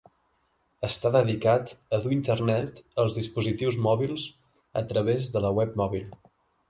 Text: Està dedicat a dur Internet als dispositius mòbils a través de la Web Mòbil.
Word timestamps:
Està 0.87 1.09
dedicat 1.15 1.73
a 1.97 1.99
dur 2.05 2.15
Internet 2.15 2.81
als 3.03 3.17
dispositius 3.19 3.77
mòbils 3.89 4.25
a 4.83 4.87
través 4.93 5.33
de 5.37 5.45
la 5.47 5.53
Web 5.59 5.77
Mòbil. 5.85 6.09